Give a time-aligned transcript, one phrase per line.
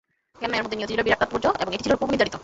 [0.39, 2.35] কেননা এর মধ্যেই নিহিত ছিল বিরাট তাৎপর্য এবং এটা ছিল পূর্ব নির্ধারিত।